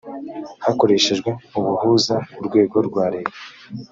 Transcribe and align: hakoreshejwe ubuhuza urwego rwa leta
hakoreshejwe 0.65 1.29
ubuhuza 1.57 2.15
urwego 2.39 2.77
rwa 2.87 3.05
leta 3.13 3.37